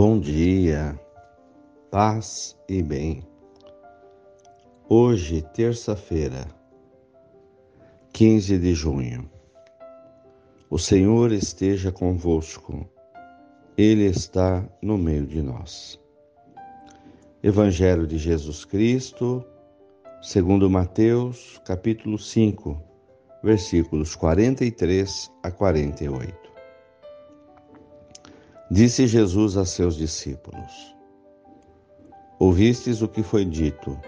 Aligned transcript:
Bom 0.00 0.20
dia, 0.20 0.96
paz 1.90 2.56
e 2.68 2.84
bem. 2.84 3.20
Hoje, 4.88 5.42
terça-feira, 5.52 6.46
15 8.12 8.60
de 8.60 8.74
junho. 8.74 9.28
O 10.70 10.78
Senhor 10.78 11.32
esteja 11.32 11.90
convosco, 11.90 12.88
Ele 13.76 14.04
está 14.04 14.64
no 14.80 14.96
meio 14.96 15.26
de 15.26 15.42
nós. 15.42 16.00
Evangelho 17.42 18.06
de 18.06 18.18
Jesus 18.18 18.64
Cristo, 18.64 19.44
segundo 20.22 20.70
Mateus, 20.70 21.60
capítulo 21.64 22.20
5, 22.20 22.80
versículos 23.42 24.14
43 24.14 25.28
a 25.42 25.50
48. 25.50 26.47
Disse 28.70 29.06
Jesus 29.06 29.56
a 29.56 29.64
seus 29.64 29.96
discípulos: 29.96 30.94
Ouvistes 32.38 33.00
o 33.00 33.08
que 33.08 33.22
foi 33.22 33.42
dito: 33.42 33.98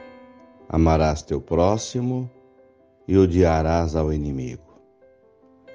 Amarás 0.69 1.23
teu 1.23 1.41
próximo 1.41 2.31
e 3.09 3.17
odiarás 3.17 3.97
ao 3.97 4.13
inimigo. 4.13 4.79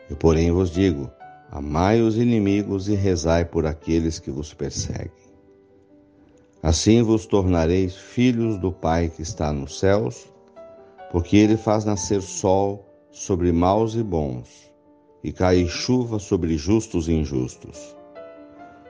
Eu, 0.07 0.15
porém, 0.15 0.51
vos 0.51 0.69
digo: 0.69 1.09
Amai 1.49 1.99
os 1.99 2.15
inimigos 2.15 2.87
e 2.87 2.93
rezai 2.93 3.43
por 3.43 3.65
aqueles 3.65 4.19
que 4.19 4.29
vos 4.29 4.53
perseguem. 4.53 5.33
Assim 6.61 7.01
vos 7.01 7.25
tornareis 7.25 7.95
filhos 7.95 8.59
do 8.59 8.71
Pai 8.71 9.09
que 9.09 9.23
está 9.23 9.51
nos 9.51 9.79
céus, 9.79 10.31
porque 11.11 11.37
ele 11.37 11.57
faz 11.57 11.85
nascer 11.85 12.21
sol 12.21 12.85
sobre 13.09 13.51
maus 13.51 13.95
e 13.95 14.03
bons, 14.03 14.71
e 15.23 15.31
cai 15.31 15.65
chuva 15.65 16.19
sobre 16.19 16.55
justos 16.55 17.07
e 17.07 17.13
injustos. 17.13 17.94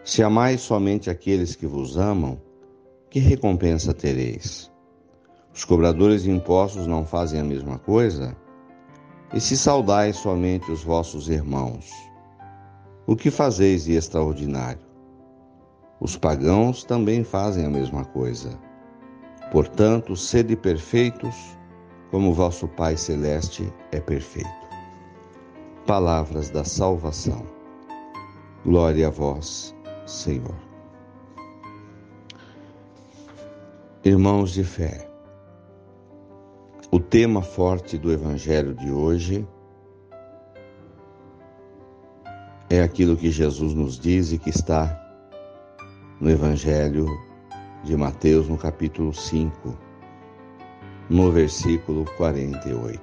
Se 0.05 0.21
amais 0.21 0.61
somente 0.61 1.09
aqueles 1.09 1.55
que 1.55 1.65
vos 1.65 1.97
amam, 1.97 2.39
que 3.09 3.19
recompensa 3.19 3.91
tereis? 3.91 4.71
Os 5.51 5.65
cobradores 5.65 6.21
de 6.21 6.29
impostos 6.29 6.85
não 6.85 7.03
fazem 7.03 7.39
a 7.39 7.43
mesma 7.43 7.79
coisa? 7.79 8.37
E 9.33 9.41
se 9.41 9.57
saudais 9.57 10.17
somente 10.17 10.71
os 10.71 10.83
vossos 10.83 11.27
irmãos, 11.27 11.91
o 13.07 13.15
que 13.15 13.31
fazeis 13.31 13.85
de 13.85 13.93
extraordinário? 13.93 14.85
Os 15.99 16.15
pagãos 16.15 16.83
também 16.83 17.23
fazem 17.23 17.65
a 17.65 17.69
mesma 17.69 18.05
coisa. 18.05 18.59
Portanto, 19.51 20.15
sede 20.15 20.55
perfeitos, 20.55 21.35
como 22.11 22.31
vosso 22.31 22.67
Pai 22.67 22.95
Celeste 22.95 23.73
é 23.91 23.99
perfeito. 23.99 24.67
Palavras 25.87 26.51
da 26.51 26.63
salvação. 26.63 27.43
Glória 28.63 29.07
a 29.07 29.11
vós, 29.11 29.74
Senhor. 30.05 30.55
Irmãos 34.03 34.51
de 34.51 34.63
fé, 34.63 35.09
o 36.91 36.99
tema 36.99 37.41
forte 37.41 37.97
do 37.97 38.11
Evangelho 38.11 38.75
de 38.75 38.91
hoje 38.91 39.47
é 42.69 42.81
aquilo 42.81 43.17
que 43.17 43.31
Jesus 43.31 43.73
nos 43.73 43.99
diz 43.99 44.31
e 44.31 44.37
que 44.37 44.51
está 44.51 45.01
no 46.21 46.29
Evangelho 46.29 47.07
de 47.83 47.97
Mateus, 47.97 48.47
no 48.47 48.57
capítulo 48.57 49.11
5, 49.11 49.75
no 51.09 51.31
versículo 51.31 52.05
48. 52.15 53.01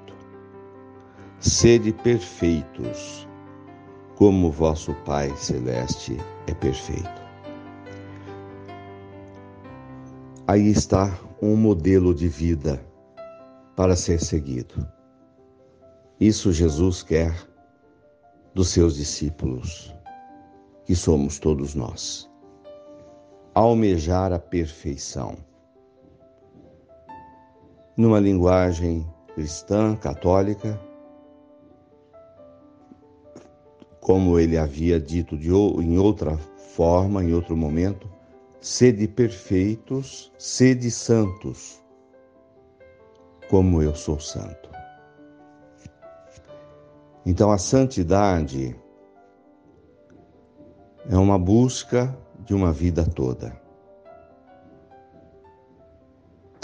Sede 1.40 1.92
perfeitos, 1.92 3.28
como 4.14 4.52
vosso 4.52 4.94
Pai 5.04 5.34
Celeste 5.36 6.16
é 6.46 6.54
perfeito. 6.54 7.22
Aí 10.46 10.68
está 10.68 11.18
um 11.40 11.56
modelo 11.56 12.14
de 12.14 12.28
vida 12.28 12.84
para 13.76 13.96
ser 13.96 14.20
seguido. 14.20 14.86
Isso 16.20 16.52
Jesus 16.52 17.02
quer 17.02 17.34
dos 18.54 18.68
seus 18.68 18.96
discípulos, 18.96 19.94
que 20.84 20.94
somos 20.94 21.38
todos 21.38 21.74
nós. 21.74 22.30
Almejar 23.54 24.32
a 24.32 24.38
perfeição. 24.38 25.36
Numa 27.96 28.20
linguagem 28.20 29.06
cristã, 29.34 29.96
católica, 29.96 30.78
como 34.02 34.36
ele 34.36 34.58
havia 34.58 35.00
dito 35.00 35.38
de, 35.38 35.48
em 35.48 35.96
outra 35.96 36.36
forma, 36.36 37.22
em 37.22 37.32
outro 37.32 37.56
momento, 37.56 38.10
sede 38.60 39.06
perfeitos, 39.06 40.32
sede 40.36 40.90
santos, 40.90 41.80
como 43.48 43.80
eu 43.80 43.94
sou 43.94 44.18
santo. 44.18 44.68
Então 47.24 47.52
a 47.52 47.58
santidade 47.58 48.76
é 51.08 51.16
uma 51.16 51.38
busca 51.38 52.12
de 52.40 52.54
uma 52.54 52.72
vida 52.72 53.06
toda. 53.06 53.56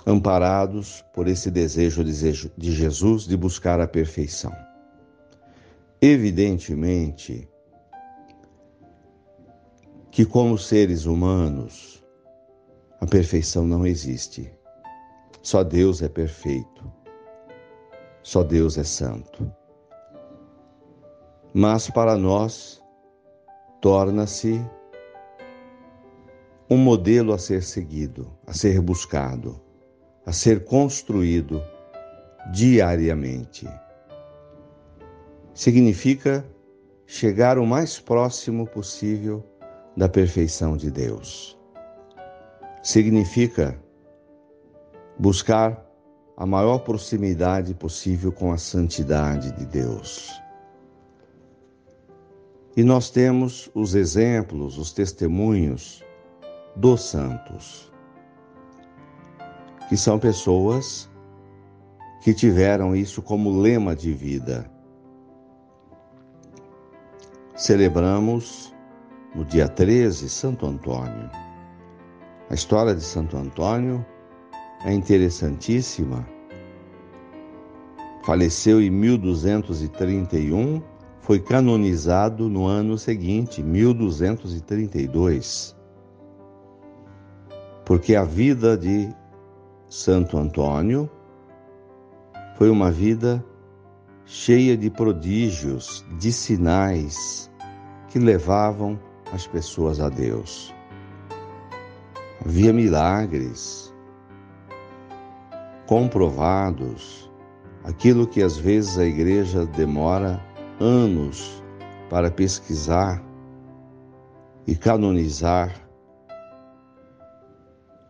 Amparados 0.05 1.05
por 1.15 1.29
esse 1.29 1.53
desejo 1.53 2.03
de 2.03 2.73
Jesus 2.73 3.29
de 3.29 3.37
buscar 3.37 3.81
a 3.81 3.87
perfeição. 3.87 4.68
Evidentemente 6.01 7.51
que, 10.13 10.25
como 10.25 10.57
seres 10.57 11.07
humanos, 11.07 12.05
a 13.01 13.07
perfeição 13.07 13.67
não 13.67 13.85
existe. 13.85 14.53
Só 15.43 15.65
Deus 15.65 16.01
é 16.01 16.09
perfeito. 16.09 16.93
Só 18.23 18.45
Deus 18.45 18.79
é 18.79 18.85
santo. 18.85 19.53
Mas 21.53 21.91
para 21.91 22.17
nós, 22.17 22.81
torna-se 23.81 24.65
um 26.71 26.77
modelo 26.77 27.33
a 27.33 27.39
ser 27.39 27.65
seguido, 27.65 28.33
a 28.47 28.53
ser 28.53 28.81
buscado, 28.81 29.61
a 30.25 30.31
ser 30.33 30.65
construído 30.65 31.61
diariamente 32.53 33.67
significa 35.59 36.47
chegar 37.05 37.59
o 37.59 37.67
mais 37.67 37.99
próximo 37.99 38.65
possível 38.65 39.45
da 39.97 40.09
perfeição 40.09 40.77
de 40.77 40.89
Deus. 40.89 41.59
Significa 42.81 43.77
buscar 45.19 45.85
a 46.37 46.47
maior 46.47 46.79
proximidade 46.79 47.75
possível 47.75 48.31
com 48.31 48.53
a 48.53 48.57
santidade 48.57 49.51
de 49.51 49.67
Deus. 49.67 50.31
E 52.77 52.85
nós 52.85 53.11
temos 53.11 53.69
os 53.75 53.97
exemplos, 53.97 54.79
os 54.79 54.93
testemunhos 54.93 56.05
dos 56.77 57.03
santos, 57.03 57.93
que 59.89 59.97
são 59.97 60.21
pessoas 60.21 61.11
que 62.23 62.33
tiveram 62.33 62.95
isso 62.95 63.21
como 63.21 63.61
lema 63.61 63.97
de 63.97 64.13
vida 64.13 64.78
celebramos 67.69 68.73
no 69.35 69.45
dia 69.45 69.69
13 69.69 70.27
Santo 70.31 70.65
Antônio. 70.65 71.29
A 72.49 72.55
história 72.55 72.95
de 72.95 73.03
Santo 73.03 73.37
Antônio 73.37 74.03
é 74.87 74.93
interessantíssima. 74.95 76.27
Faleceu 78.25 78.81
em 78.81 78.89
1231, 78.89 80.83
foi 81.21 81.41
canonizado 81.41 82.49
no 82.49 82.65
ano 82.65 82.97
seguinte, 82.97 83.63
1232. 83.63 85.77
Porque 87.85 88.17
a 88.17 88.25
vida 88.25 88.79
de 88.79 89.15
Santo 89.91 90.39
Antônio 90.39 91.07
foi 92.57 92.71
uma 92.71 92.91
vida 92.91 93.45
cheia 94.25 94.75
de 94.75 94.89
prodígios, 94.89 96.03
de 96.19 96.33
sinais 96.33 97.48
que 98.09 98.19
levavam 98.19 98.99
as 99.33 99.47
pessoas 99.47 100.01
a 100.01 100.09
Deus. 100.09 100.75
Havia 102.45 102.73
milagres 102.73 103.93
comprovados, 105.87 107.31
aquilo 107.85 108.27
que 108.27 108.43
às 108.43 108.57
vezes 108.57 108.99
a 108.99 109.05
igreja 109.05 109.65
demora 109.65 110.41
anos 110.79 111.63
para 112.11 112.31
pesquisar 112.31 113.23
e 114.67 114.77
canonizar 114.77 115.75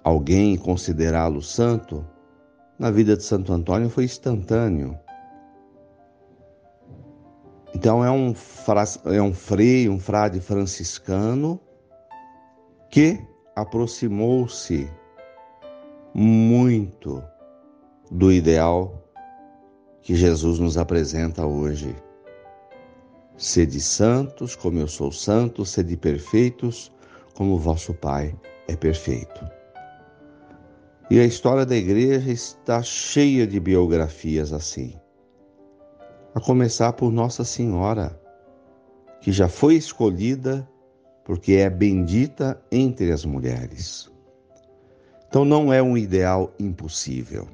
alguém 0.02 0.54
e 0.54 0.58
considerá-lo 0.58 1.42
santo, 1.42 2.04
na 2.78 2.90
vida 2.90 3.16
de 3.16 3.22
Santo 3.22 3.52
Antônio 3.52 3.90
foi 3.90 4.04
instantâneo. 4.04 4.98
Então 7.78 8.04
é 8.04 8.10
um, 8.10 8.34
é 9.04 9.22
um 9.22 9.32
frei, 9.32 9.88
um 9.88 10.00
frade 10.00 10.40
franciscano 10.40 11.60
que 12.90 13.24
aproximou-se 13.54 14.90
muito 16.12 17.22
do 18.10 18.32
ideal 18.32 19.00
que 20.02 20.16
Jesus 20.16 20.58
nos 20.58 20.76
apresenta 20.76 21.46
hoje. 21.46 21.94
Sede 23.36 23.80
santos, 23.80 24.56
como 24.56 24.80
eu 24.80 24.88
sou 24.88 25.12
santo, 25.12 25.64
sede 25.64 25.96
perfeitos, 25.96 26.90
como 27.32 27.60
vosso 27.60 27.94
Pai 27.94 28.34
é 28.66 28.74
perfeito. 28.74 29.48
E 31.08 31.20
a 31.20 31.24
história 31.24 31.64
da 31.64 31.76
igreja 31.76 32.32
está 32.32 32.82
cheia 32.82 33.46
de 33.46 33.60
biografias 33.60 34.52
assim. 34.52 34.98
A 36.34 36.40
começar 36.40 36.92
por 36.92 37.10
Nossa 37.10 37.44
Senhora, 37.44 38.20
que 39.20 39.32
já 39.32 39.48
foi 39.48 39.74
escolhida 39.74 40.68
porque 41.24 41.54
é 41.54 41.68
bendita 41.68 42.58
entre 42.72 43.12
as 43.12 43.24
mulheres. 43.24 44.10
Então 45.28 45.44
não 45.44 45.70
é 45.70 45.82
um 45.82 45.96
ideal 45.96 46.54
impossível. 46.58 47.46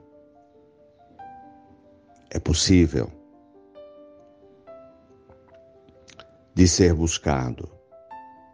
É 2.30 2.38
possível 2.38 3.10
de 6.54 6.68
ser 6.68 6.94
buscado, 6.94 7.68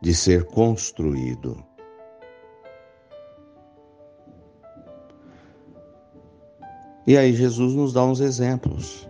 de 0.01 0.15
ser 0.15 0.45
construído. 0.45 1.63
E 7.07 7.17
aí 7.17 7.35
Jesus 7.35 7.75
nos 7.75 7.93
dá 7.93 8.05
uns 8.05 8.21
exemplos. 8.21 9.10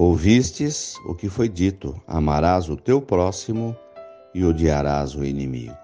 Ouvistes 0.00 0.96
o 1.04 1.14
que 1.14 1.28
foi 1.28 1.46
dito: 1.46 1.94
amarás 2.06 2.70
o 2.70 2.74
teu 2.74 3.02
próximo 3.02 3.76
e 4.34 4.42
odiarás 4.42 5.14
o 5.14 5.22
inimigo. 5.22 5.76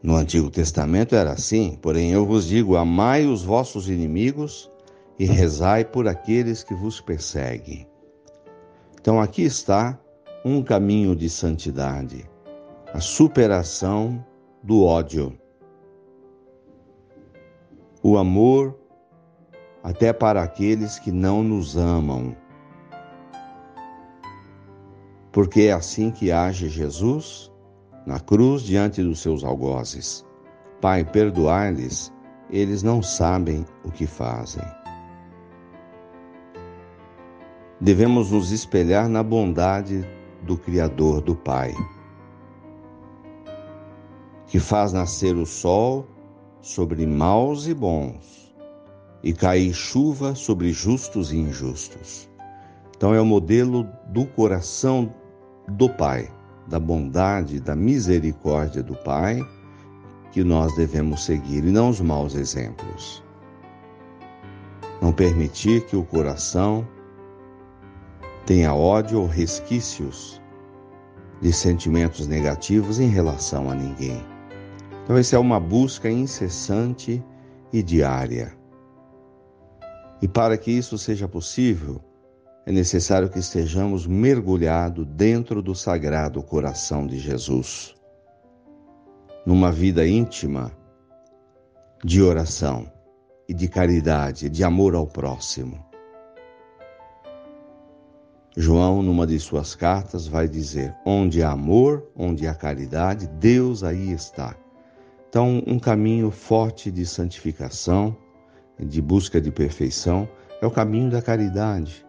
No 0.00 0.14
Antigo 0.14 0.48
Testamento 0.48 1.16
era 1.16 1.32
assim, 1.32 1.76
porém 1.82 2.12
eu 2.12 2.24
vos 2.24 2.46
digo: 2.46 2.76
amai 2.76 3.26
os 3.26 3.42
vossos 3.42 3.88
inimigos 3.88 4.70
e 5.18 5.24
rezai 5.24 5.84
por 5.84 6.06
aqueles 6.06 6.62
que 6.62 6.72
vos 6.72 7.00
perseguem. 7.00 7.84
Então 9.00 9.20
aqui 9.20 9.42
está 9.42 9.98
um 10.44 10.62
caminho 10.62 11.16
de 11.16 11.28
santidade, 11.28 12.30
a 12.94 13.00
superação 13.00 14.24
do 14.62 14.84
ódio. 14.84 15.36
O 18.04 18.16
amor 18.16 18.79
até 19.82 20.12
para 20.12 20.42
aqueles 20.42 20.98
que 20.98 21.10
não 21.10 21.42
nos 21.42 21.76
amam. 21.76 22.36
Porque 25.32 25.62
é 25.62 25.72
assim 25.72 26.10
que 26.10 26.30
age 26.30 26.68
Jesus 26.68 27.50
na 28.06 28.18
cruz 28.18 28.62
diante 28.62 29.02
dos 29.02 29.20
seus 29.20 29.44
algozes. 29.44 30.26
Pai, 30.80 31.04
perdoai-lhes, 31.04 32.12
eles 32.50 32.82
não 32.82 33.02
sabem 33.02 33.64
o 33.84 33.90
que 33.90 34.06
fazem. 34.06 34.64
Devemos 37.80 38.30
nos 38.30 38.50
espelhar 38.50 39.08
na 39.08 39.22
bondade 39.22 40.04
do 40.42 40.56
Criador, 40.56 41.20
do 41.22 41.34
Pai, 41.34 41.74
que 44.46 44.58
faz 44.58 44.92
nascer 44.92 45.36
o 45.36 45.46
sol 45.46 46.06
sobre 46.60 47.06
maus 47.06 47.66
e 47.66 47.72
bons 47.72 48.39
e 49.22 49.32
cair 49.32 49.72
chuva 49.72 50.34
sobre 50.34 50.72
justos 50.72 51.32
e 51.32 51.36
injustos. 51.36 52.28
Então 52.96 53.14
é 53.14 53.20
o 53.20 53.26
modelo 53.26 53.88
do 54.08 54.26
coração 54.26 55.14
do 55.68 55.88
Pai, 55.88 56.30
da 56.66 56.78
bondade, 56.78 57.60
da 57.60 57.74
misericórdia 57.74 58.82
do 58.82 58.94
Pai 58.96 59.40
que 60.32 60.44
nós 60.44 60.74
devemos 60.76 61.24
seguir 61.24 61.64
e 61.64 61.70
não 61.70 61.90
os 61.90 62.00
maus 62.00 62.34
exemplos. 62.34 63.22
Não 65.00 65.12
permitir 65.12 65.86
que 65.86 65.96
o 65.96 66.04
coração 66.04 66.86
tenha 68.46 68.74
ódio 68.74 69.20
ou 69.20 69.26
resquícios 69.26 70.40
de 71.40 71.52
sentimentos 71.52 72.26
negativos 72.26 73.00
em 73.00 73.08
relação 73.08 73.70
a 73.70 73.74
ninguém. 73.74 74.22
Então, 75.04 75.16
essa 75.16 75.36
é 75.36 75.38
uma 75.38 75.58
busca 75.58 76.10
incessante 76.10 77.24
e 77.72 77.82
diária. 77.82 78.59
E 80.22 80.28
para 80.28 80.56
que 80.58 80.70
isso 80.70 80.98
seja 80.98 81.26
possível, 81.26 82.00
é 82.66 82.72
necessário 82.72 83.30
que 83.30 83.38
estejamos 83.38 84.06
mergulhados 84.06 85.06
dentro 85.06 85.62
do 85.62 85.74
sagrado 85.74 86.42
coração 86.42 87.06
de 87.06 87.18
Jesus, 87.18 87.94
numa 89.46 89.72
vida 89.72 90.06
íntima 90.06 90.70
de 92.04 92.22
oração 92.22 92.90
e 93.48 93.54
de 93.54 93.66
caridade, 93.66 94.50
de 94.50 94.62
amor 94.62 94.94
ao 94.94 95.06
próximo. 95.06 95.84
João, 98.56 99.02
numa 99.02 99.26
de 99.26 99.38
suas 99.38 99.74
cartas, 99.74 100.26
vai 100.26 100.46
dizer: 100.46 100.94
onde 101.06 101.42
há 101.42 101.50
amor, 101.50 102.10
onde 102.14 102.46
há 102.46 102.54
caridade, 102.54 103.26
Deus 103.26 103.82
aí 103.82 104.12
está. 104.12 104.54
Então, 105.28 105.62
um 105.66 105.78
caminho 105.78 106.30
forte 106.30 106.90
de 106.90 107.06
santificação 107.06 108.16
de 108.86 109.00
busca 109.00 109.40
de 109.40 109.50
perfeição 109.50 110.28
é 110.60 110.66
o 110.66 110.70
caminho 110.70 111.10
da 111.10 111.22
caridade. 111.22 112.06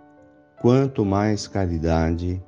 Quanto 0.60 1.06
mais 1.06 1.48
caridade 1.48 2.42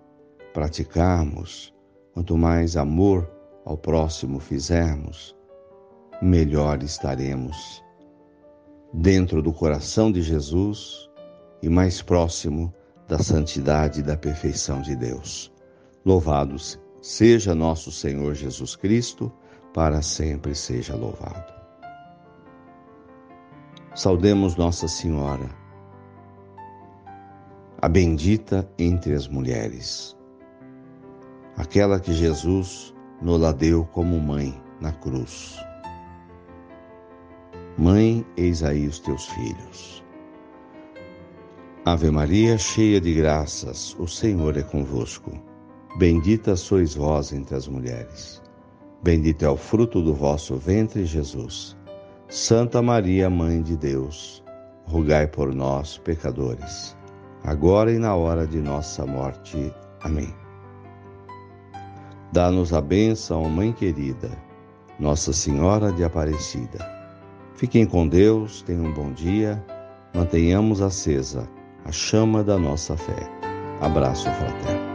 praticarmos, 0.53 1.73
quanto 2.13 2.37
mais 2.37 2.77
amor 2.77 3.29
ao 3.65 3.77
próximo 3.77 4.39
fizermos, 4.39 5.35
melhor 6.21 6.83
estaremos 6.83 7.83
dentro 8.93 9.41
do 9.41 9.51
coração 9.51 10.11
de 10.11 10.21
Jesus 10.21 11.09
e 11.61 11.69
mais 11.69 12.01
próximo 12.01 12.73
da 13.07 13.17
santidade 13.17 14.01
e 14.01 14.03
da 14.03 14.15
perfeição 14.15 14.81
de 14.81 14.95
Deus. 14.95 15.51
Louvado 16.05 16.55
seja 17.01 17.55
nosso 17.55 17.91
Senhor 17.91 18.35
Jesus 18.35 18.75
Cristo, 18.75 19.31
para 19.73 20.01
sempre 20.01 20.53
seja 20.53 20.95
louvado. 20.95 21.52
Saudemos 23.95 24.55
Nossa 24.55 24.87
Senhora, 24.87 25.47
a 27.79 27.87
bendita 27.87 28.67
entre 28.79 29.13
as 29.13 29.27
mulheres, 29.27 30.17
aquela 31.57 31.99
que 31.99 32.11
Jesus 32.11 32.91
nos 33.21 33.53
deu 33.53 33.85
como 33.85 34.19
mãe 34.19 34.59
na 34.81 34.91
cruz. 34.93 35.59
Mãe, 37.77 38.25
eis 38.35 38.63
aí 38.63 38.87
os 38.87 38.97
teus 38.97 39.27
filhos. 39.27 40.03
Ave 41.85 42.09
Maria, 42.09 42.57
cheia 42.57 42.99
de 42.99 43.13
graças, 43.13 43.95
o 43.99 44.07
Senhor 44.07 44.57
é 44.57 44.63
convosco. 44.63 45.39
Bendita 45.99 46.55
sois 46.55 46.95
vós 46.95 47.31
entre 47.31 47.55
as 47.55 47.67
mulheres. 47.67 48.41
Bendito 49.03 49.45
é 49.45 49.49
o 49.49 49.55
fruto 49.55 50.01
do 50.01 50.15
vosso 50.15 50.55
ventre, 50.55 51.05
Jesus. 51.05 51.77
Santa 52.35 52.81
Maria, 52.81 53.29
Mãe 53.29 53.61
de 53.61 53.77
Deus, 53.77 54.43
rogai 54.85 55.27
por 55.27 55.53
nós, 55.53 55.99
pecadores, 55.99 56.97
agora 57.43 57.91
e 57.91 57.99
na 57.99 58.15
hora 58.15 58.47
de 58.47 58.59
nossa 58.59 59.05
morte. 59.05 59.71
Amém. 60.01 60.33
Dá-nos 62.31 62.73
a 62.73 62.81
bênção, 62.81 63.47
Mãe 63.47 63.71
querida, 63.71 64.31
Nossa 64.99 65.31
Senhora 65.31 65.91
de 65.91 66.03
Aparecida. 66.03 66.79
Fiquem 67.53 67.85
com 67.85 68.07
Deus, 68.07 68.63
tenham 68.63 68.85
um 68.85 68.93
bom 68.93 69.11
dia, 69.11 69.63
mantenhamos 70.11 70.81
acesa 70.81 71.47
a 71.85 71.91
chama 71.91 72.43
da 72.43 72.57
nossa 72.57 72.97
fé. 72.97 73.29
Abraço 73.79 74.23
fraterno. 74.23 74.92